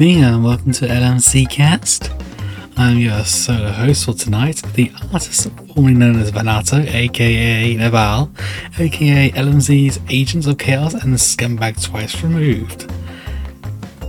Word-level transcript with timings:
Evening 0.00 0.22
and 0.22 0.44
welcome 0.44 0.70
to 0.70 0.86
LMC 0.86 1.50
Cast. 1.50 2.12
I'm 2.76 2.98
your 2.98 3.24
solo 3.24 3.70
host 3.70 4.04
for 4.04 4.12
tonight, 4.12 4.62
the 4.74 4.92
artist 5.12 5.50
formerly 5.74 5.94
known 5.94 6.20
as 6.20 6.30
Vanato, 6.30 6.86
aka 6.86 7.74
Naval, 7.74 8.30
aka 8.78 9.30
LMZ's 9.32 9.98
Agents 10.08 10.46
of 10.46 10.56
Chaos 10.56 10.94
and 10.94 11.12
the 11.12 11.16
Scumbag 11.16 11.82
Twice 11.82 12.22
Removed. 12.22 12.88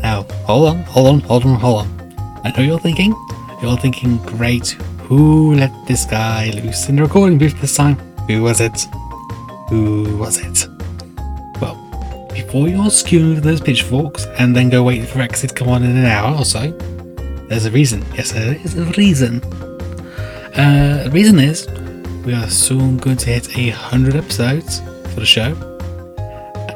Now, 0.03 0.27
hold 0.45 0.69
on, 0.69 0.83
hold 0.83 1.07
on, 1.07 1.19
hold 1.21 1.45
on, 1.45 1.55
hold 1.55 1.79
on. 1.79 2.41
I 2.43 2.53
know 2.55 2.63
you're 2.63 2.79
thinking, 2.79 3.15
you're 3.59 3.77
thinking, 3.77 4.17
great, 4.17 4.69
who 5.07 5.55
let 5.55 5.71
this 5.87 6.05
guy 6.05 6.51
loose 6.51 6.87
in 6.87 6.97
the 6.97 7.01
recording 7.01 7.39
booth 7.39 7.59
this 7.61 7.75
time? 7.75 7.95
Who 8.27 8.43
was 8.43 8.61
it? 8.61 8.79
Who 9.69 10.17
was 10.17 10.37
it? 10.37 10.67
Before 12.45 12.69
you 12.69 12.81
all 12.81 12.89
skew 12.89 13.35
with 13.35 13.43
those 13.43 13.59
pitchforks 13.59 14.25
and 14.37 14.55
then 14.55 14.69
go 14.69 14.81
wait 14.81 15.05
for 15.07 15.19
Exit 15.19 15.49
to 15.49 15.55
come 15.55 15.67
on 15.67 15.83
in 15.83 15.95
an 15.95 16.05
hour 16.05 16.37
or 16.37 16.45
so, 16.45 16.71
there's 17.49 17.65
a 17.65 17.71
reason. 17.71 18.03
Yes, 18.15 18.31
there 18.31 18.55
is 18.63 18.77
a 18.77 18.85
reason. 18.85 19.43
Uh, 20.55 21.03
the 21.03 21.11
reason 21.11 21.37
is 21.37 21.67
we 22.25 22.33
are 22.33 22.49
soon 22.49 22.97
going 22.97 23.17
to 23.17 23.29
hit 23.29 23.57
a 23.57 23.69
hundred 23.71 24.15
episodes 24.15 24.79
for 25.13 25.19
the 25.19 25.25
show, 25.25 25.53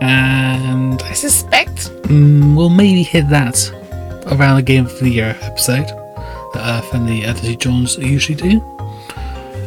and 0.01 1.01
I 1.01 1.13
suspect 1.13 1.89
mm, 2.03 2.55
we'll 2.57 2.69
maybe 2.69 3.01
hit 3.01 3.29
that 3.29 3.71
around 4.33 4.57
the 4.57 4.63
Game 4.63 4.85
of 4.85 4.99
the 4.99 5.09
Year 5.09 5.37
episode 5.41 5.87
that 6.53 6.83
Earth 6.83 6.93
and 6.93 7.07
the 7.07 7.25
Odyssey 7.25 7.55
Jones 7.55 7.97
usually 7.97 8.35
do. 8.35 8.61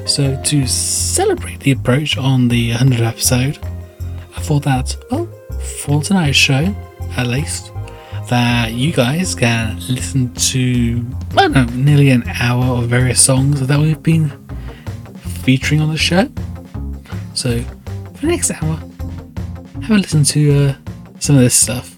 So 0.06 0.41
to 0.41 0.67
celebrate 0.67 1.61
the 1.61 1.72
approach 1.72 2.19
on 2.19 2.48
the 2.48 2.72
100th 2.72 3.00
episode, 3.00 3.58
I 4.36 4.41
thought 4.41 4.62
that, 4.64 4.94
well, 5.11 5.27
for 5.67 6.03
tonight's 6.03 6.36
show, 6.36 6.75
at 7.17 7.27
least, 7.27 7.72
that 8.28 8.72
you 8.72 8.92
guys 8.92 9.34
can 9.34 9.77
listen 9.89 10.33
to, 10.34 11.05
I 11.36 11.48
don't 11.48 11.53
know, 11.53 11.64
nearly 11.75 12.11
an 12.11 12.25
hour 12.41 12.64
of 12.78 12.89
various 12.89 13.20
songs 13.20 13.67
that 13.67 13.78
we've 13.78 14.03
been 14.03 14.31
featuring 15.42 15.81
on 15.81 15.91
the 15.91 15.97
show. 15.97 16.28
So, 17.34 17.61
for 17.61 18.20
the 18.20 18.27
next 18.27 18.50
hour, 18.50 18.77
have 19.83 19.91
a 19.91 19.95
listen 19.95 20.25
to 20.25 20.55
uh, 20.55 20.75
some 21.19 21.36
of 21.36 21.42
this 21.42 21.55
stuff. 21.55 21.95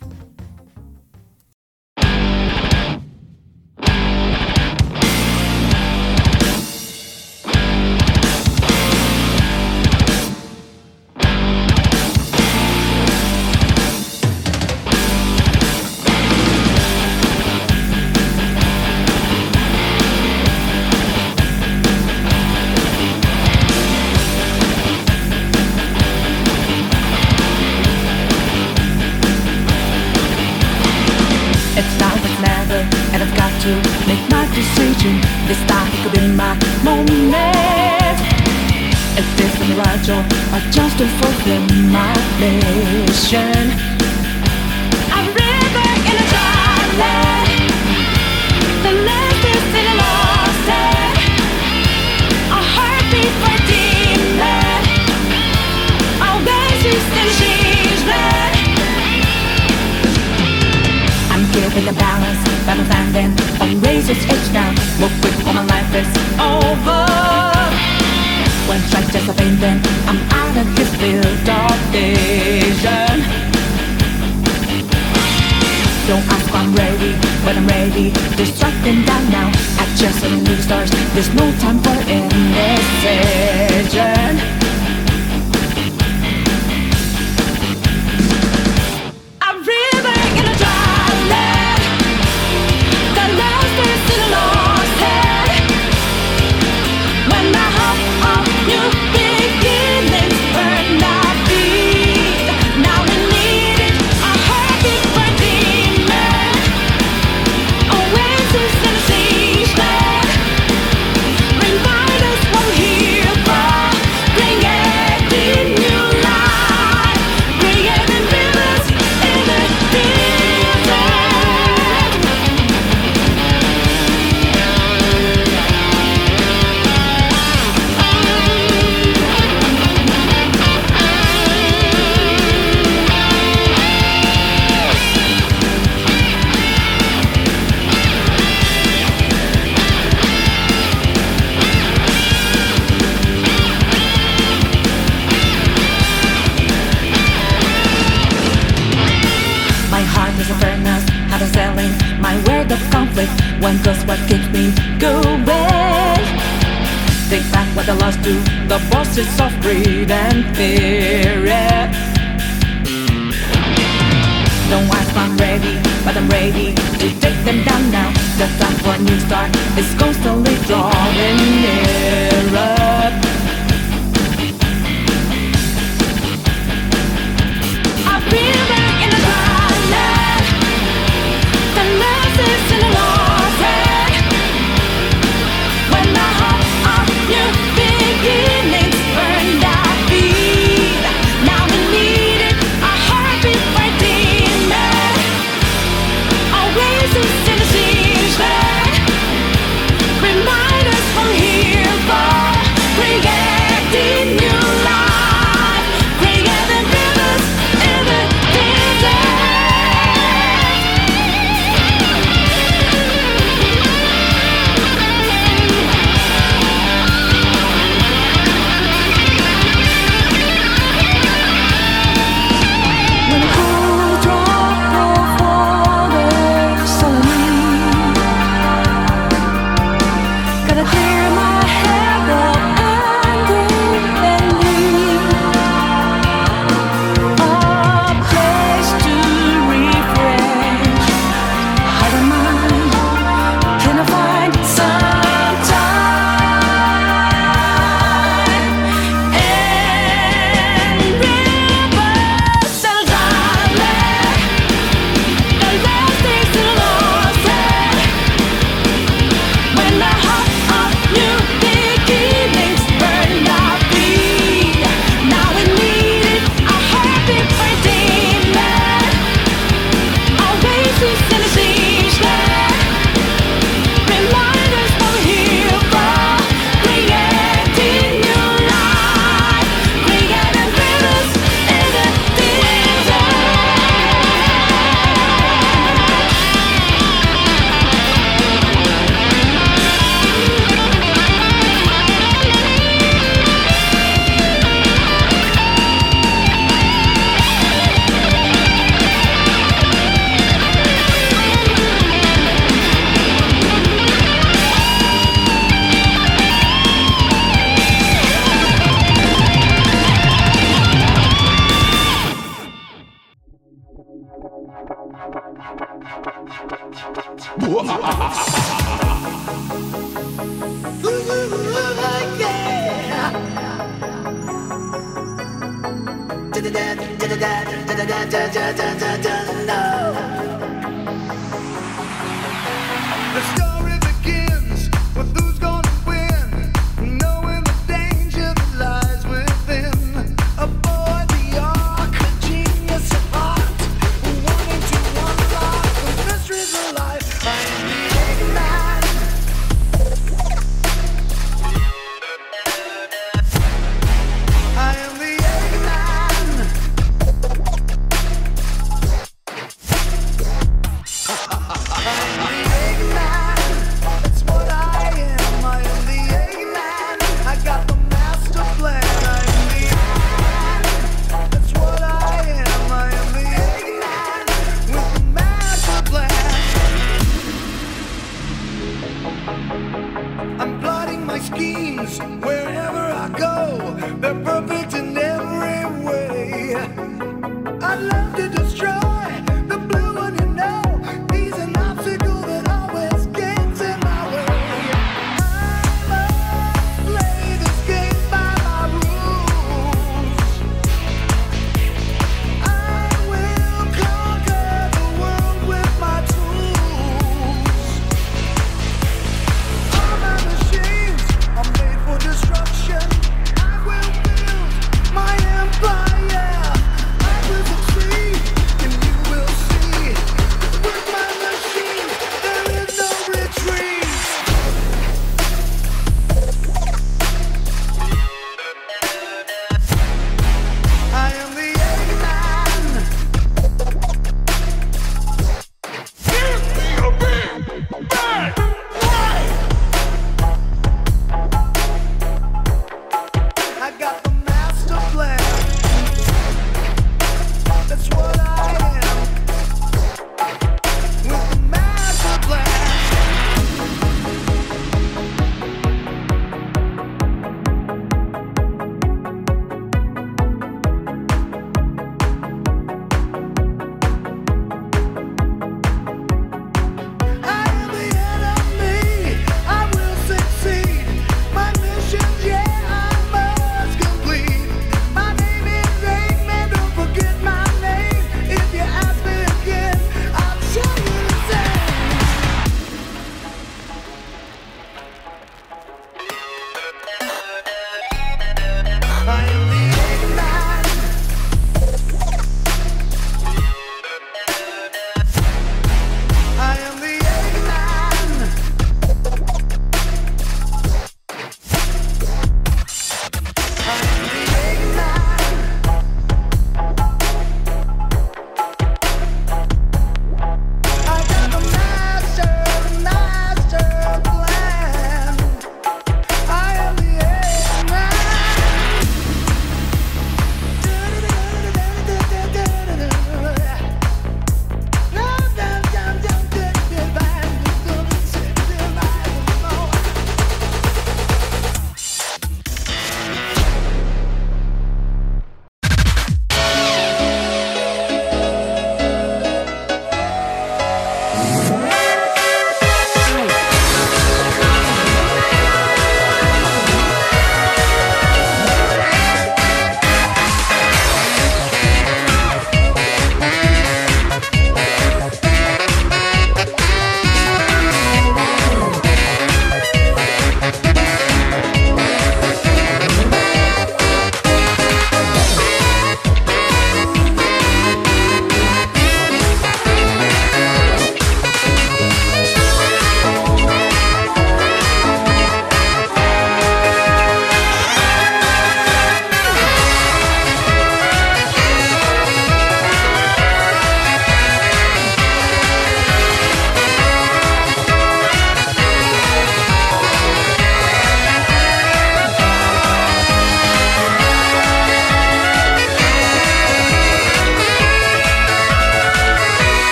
I'm 76.59 76.75
ready, 76.75 77.15
but 77.45 77.57
I'm 77.57 77.69
ready 77.69 78.11
strike 78.45 78.75
them 78.83 79.05
down 79.05 79.31
now. 79.31 79.49
I 79.79 79.87
just 79.95 80.25
new 80.43 80.57
stars. 80.57 80.91
There's 81.15 81.33
no 81.33 81.53
time 81.63 81.79
for 81.79 81.95
indecision. 82.11 82.69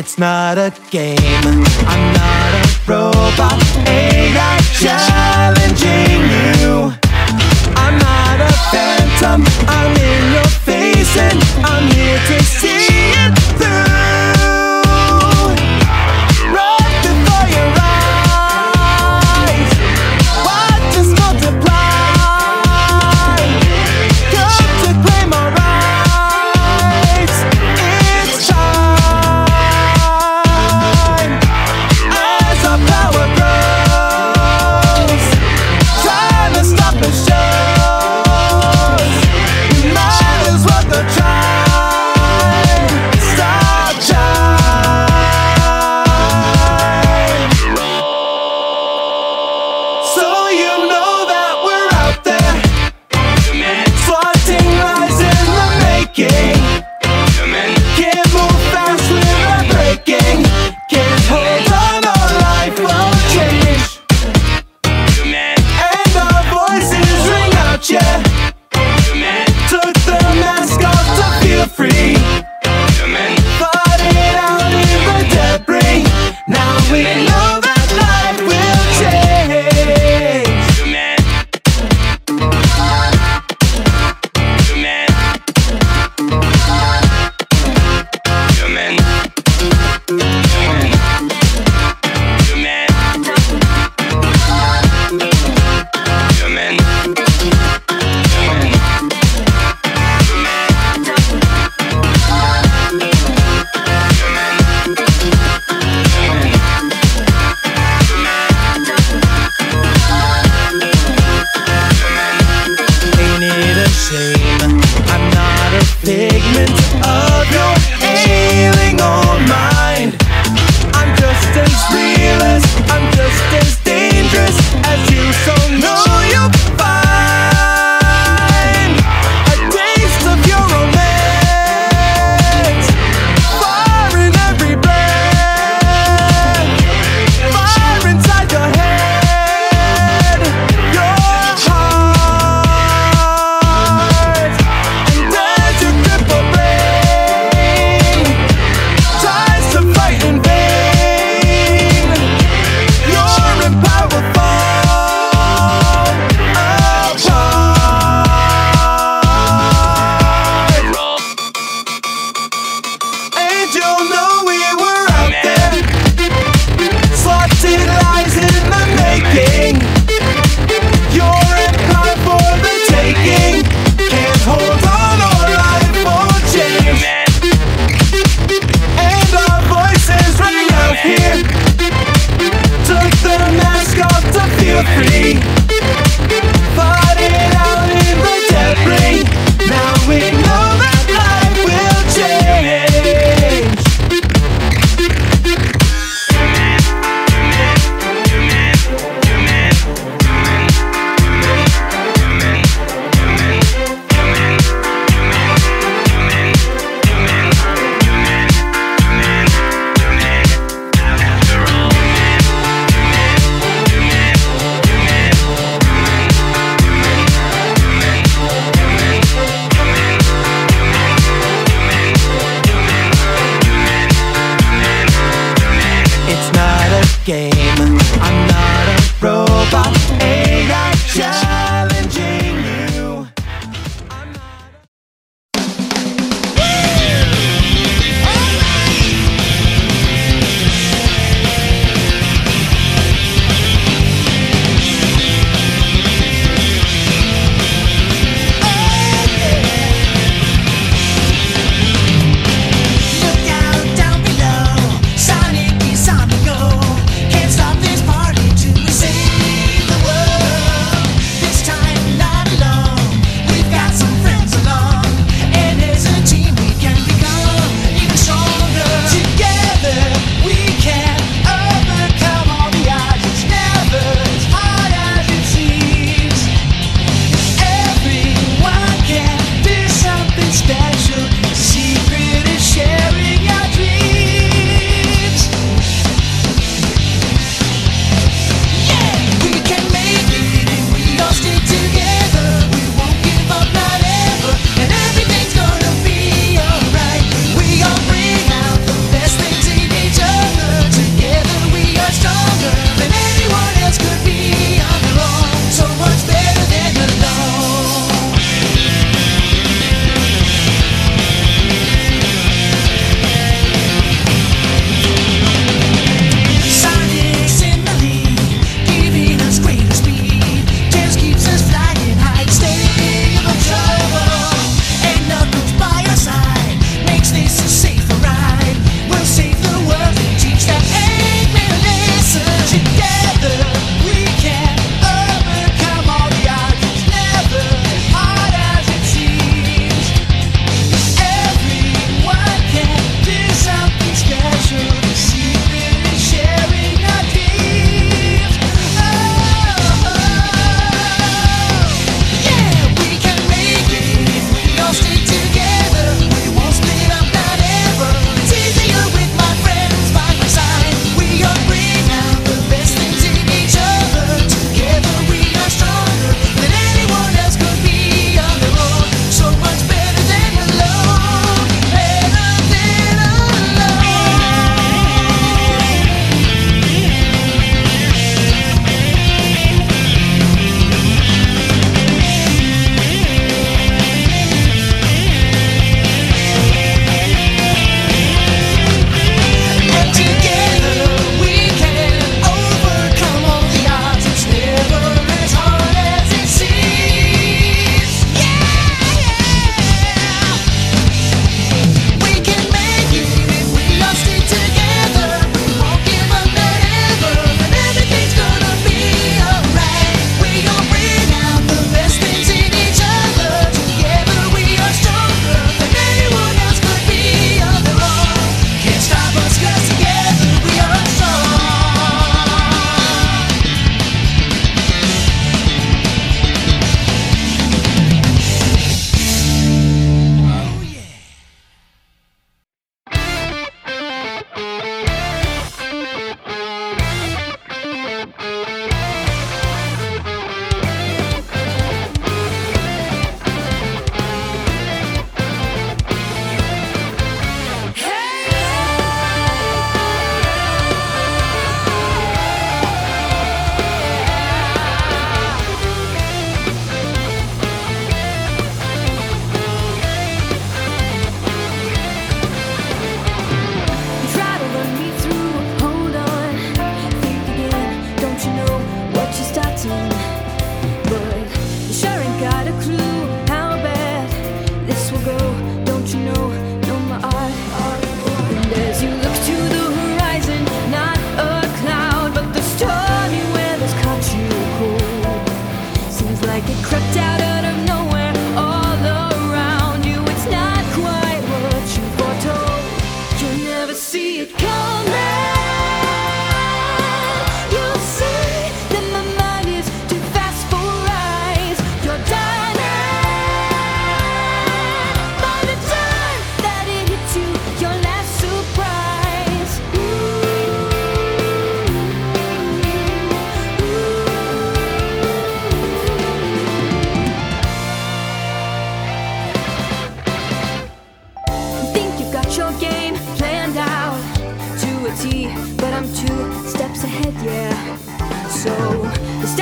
It's 0.00 0.16
not 0.16 0.58
a 0.58 0.72
game. 0.90 1.18
I'm 1.18 2.12
not 2.14 2.52
a 2.54 2.66
robot. 2.86 3.58
Ain't 3.88 4.36
I 4.38 4.60
challenging 4.78 6.22
you? 6.62 6.92
I'm 7.74 7.98
not 7.98 8.40
a 8.40 8.52
phantom. 8.70 9.42
I'm 9.66 10.07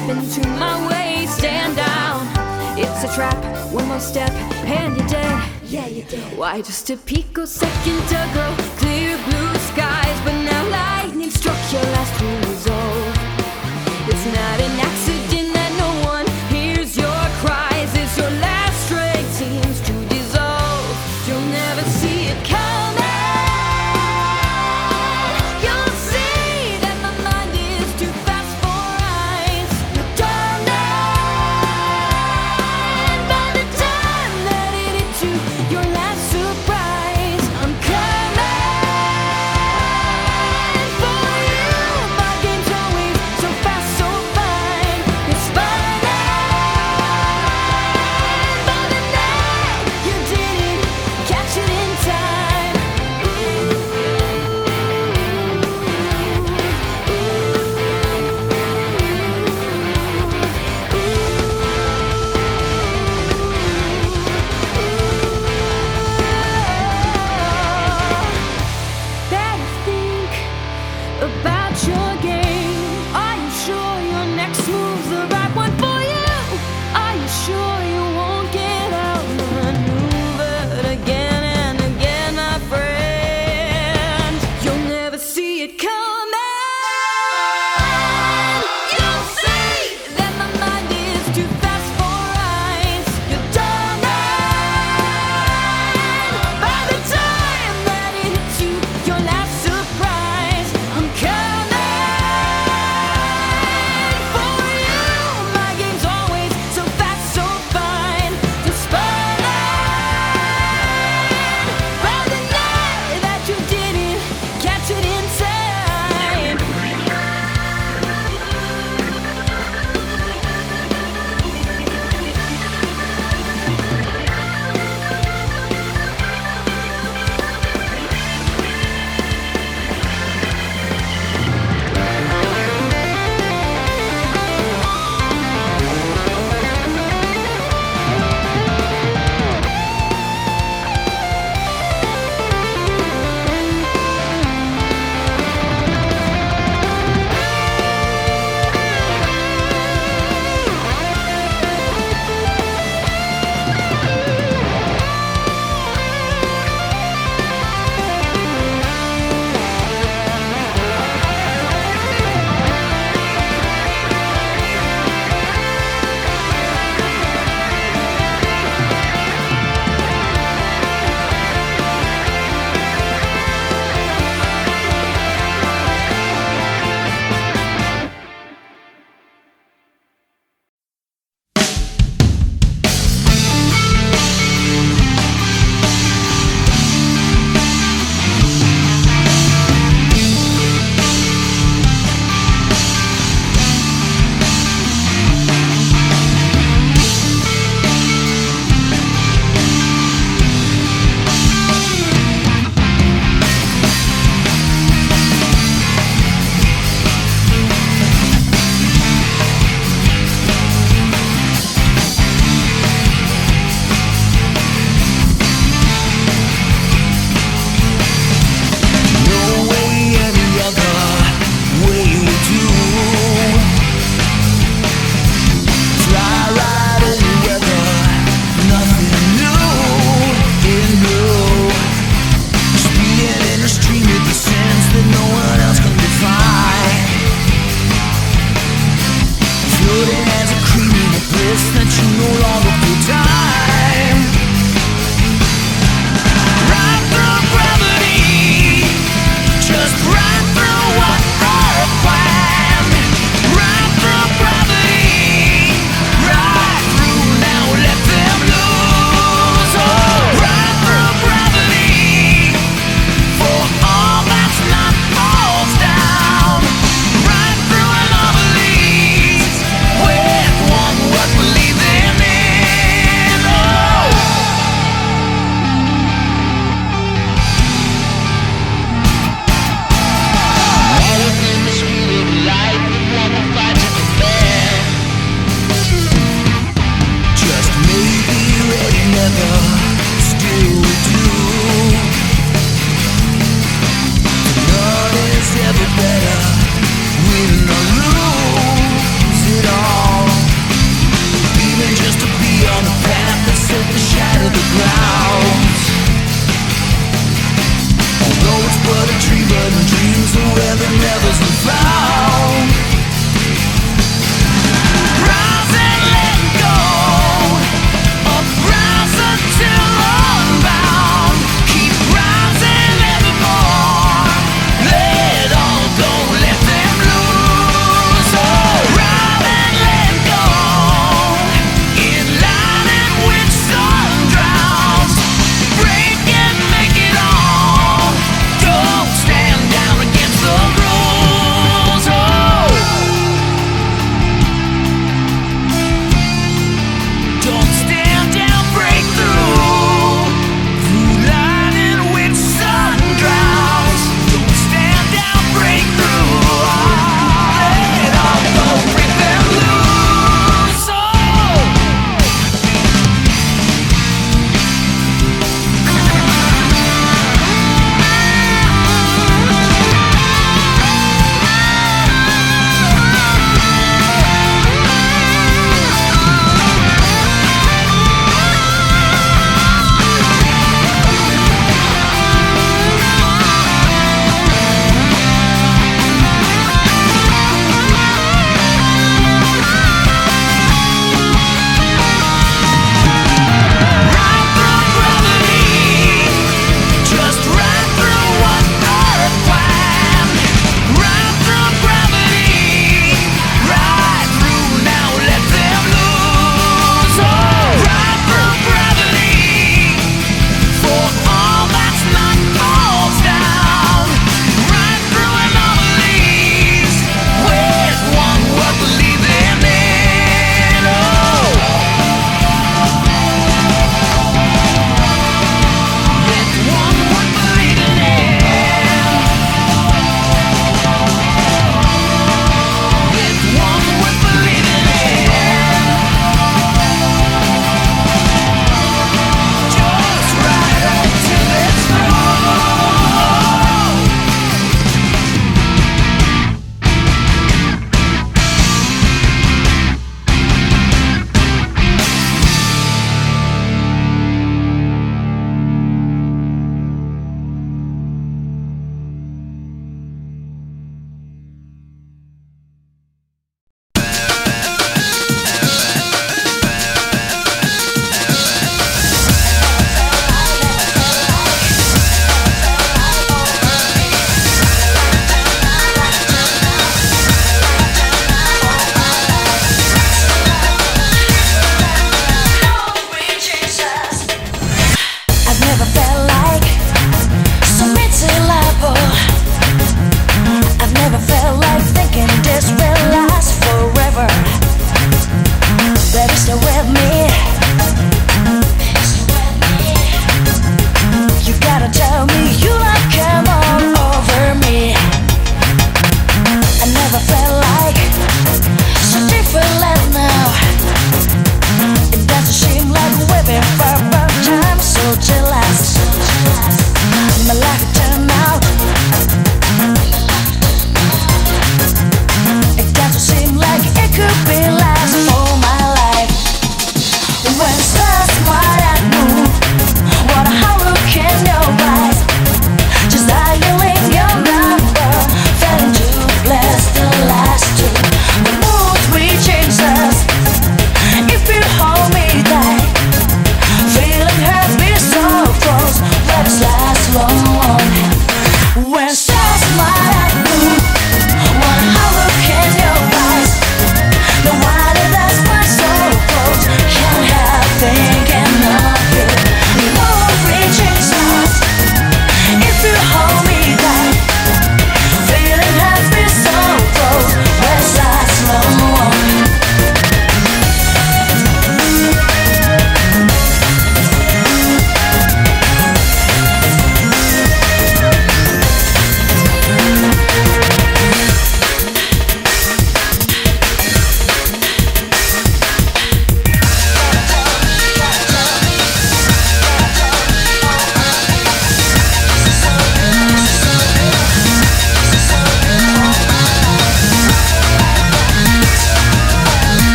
step 0.00 0.16
into 0.16 0.48
my 0.48 0.88
way, 0.88 1.26
stand 1.26 1.76
down. 1.76 2.26
It's 2.78 3.04
a 3.04 3.14
trap, 3.14 3.36
one 3.72 3.86
more 3.86 4.00
step, 4.00 4.30
and 4.64 4.96
you're 4.96 5.06
dead. 5.08 5.50
Yeah, 5.64 5.86
you're 5.86 6.06
dead. 6.06 6.38
Why, 6.38 6.62
just 6.62 6.88
a 6.90 6.96
picosecond 6.96 8.06
ago, 8.06 8.54
clear 8.78 9.18
blue 9.24 9.54
skies, 9.70 10.20
but 10.24 10.32
now 10.42 10.68
lightning 10.68 11.30
struck 11.30 11.58
your 11.72 11.82
last 11.82 12.20
resolve. 12.48 13.14
It's 14.08 14.26
not 14.26 14.60
an 14.60 14.80
accident. 14.80 15.19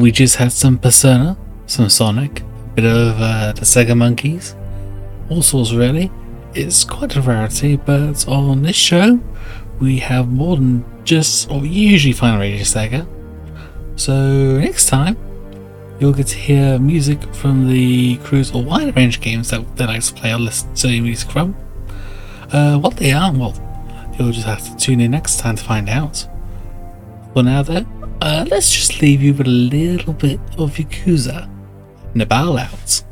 We 0.00 0.10
just 0.10 0.36
had 0.36 0.50
some 0.52 0.78
Persona, 0.78 1.36
some 1.66 1.88
Sonic, 1.88 2.40
a 2.40 2.44
bit 2.74 2.84
of 2.86 3.20
uh, 3.20 3.52
the 3.52 3.62
Sega 3.62 3.96
Monkeys, 3.96 4.56
all 5.28 5.42
sorts 5.42 5.72
really. 5.72 6.10
It's 6.54 6.84
quite 6.84 7.14
a 7.16 7.20
rarity, 7.20 7.76
but 7.76 8.26
on 8.26 8.62
this 8.62 8.76
show, 8.76 9.20
we 9.78 9.98
have 9.98 10.32
more 10.32 10.56
than 10.56 10.84
just 11.04 11.50
what 11.50 11.62
we 11.62 11.68
usually 11.68 12.12
find 12.12 12.34
on 12.34 12.40
Radio 12.40 12.62
Sega. 12.62 13.06
So 13.96 14.58
next 14.58 14.86
time, 14.86 15.16
you'll 16.00 16.14
get 16.14 16.28
to 16.28 16.36
hear 16.36 16.78
music 16.78 17.22
from 17.34 17.68
the 17.68 18.16
crew's 18.18 18.52
wide 18.52 18.96
range 18.96 19.18
of 19.18 19.22
games 19.22 19.50
that 19.50 19.76
they 19.76 19.86
like 19.86 20.02
to 20.02 20.14
play 20.14 20.32
or 20.32 20.38
listen 20.38 20.74
to 20.74 21.00
music 21.00 21.30
from. 21.30 21.54
Uh, 22.50 22.78
what 22.78 22.96
they 22.96 23.12
are, 23.12 23.32
well, 23.32 23.54
you'll 24.18 24.32
just 24.32 24.46
have 24.46 24.64
to 24.64 24.76
tune 24.76 25.00
in 25.00 25.10
next 25.10 25.38
time 25.38 25.56
to 25.56 25.62
find 25.62 25.88
out. 25.88 26.26
For 27.32 27.42
now, 27.42 27.62
though, 27.62 27.86
uh, 28.22 28.44
let's 28.50 28.70
just 28.70 29.00
leave 29.00 29.22
you 29.22 29.34
with 29.34 29.46
a 29.46 29.50
little 29.50 30.12
bit 30.12 30.40
of 30.58 30.74
Yakuza. 30.76 31.48
Nabal 32.14 32.58
out. 32.58 33.02